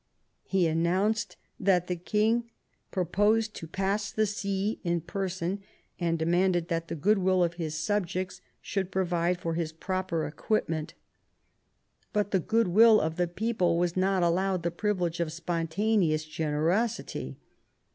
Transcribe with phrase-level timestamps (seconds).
[0.45, 2.49] He announced that the king
[2.89, 5.61] purposed to pass the sea in person,
[5.99, 10.05] and demanded that the goodwill of his subjects should provide VII RENEWAL OF PEACE 111
[10.07, 10.93] for his proper equipment
[12.13, 17.37] But ike goodwill of ike people was not allowed the privilege of spontaneous generosity.